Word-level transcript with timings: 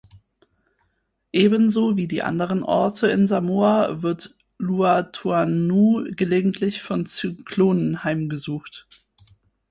Ebenso 1.31 1.95
wie 1.95 2.07
die 2.07 2.23
anderen 2.23 2.63
Orte 2.63 3.05
in 3.09 3.27
Samoa 3.27 4.01
wird 4.01 4.35
Luatuanu’u 4.57 6.07
gelegentlich 6.15 6.81
von 6.81 7.05
Zyklonen 7.05 8.03
heimgesucht. 8.03 8.87